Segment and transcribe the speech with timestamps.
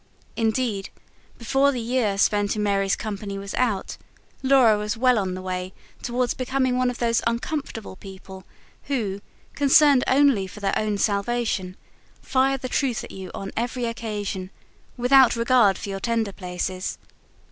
[0.35, 0.89] Indeed,
[1.37, 3.97] before the year spent in Mary's company was out,
[4.41, 8.43] Laura was well on the way towards becoming one of those uncomfortable people
[8.85, 9.21] who,
[9.53, 11.77] concerned only for their own salvation,
[12.19, 14.49] fire the truth at you on every occasion,
[14.97, 16.97] without regard for your tender places.